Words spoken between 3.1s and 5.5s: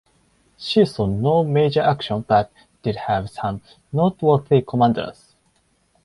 some noteworthy commanders.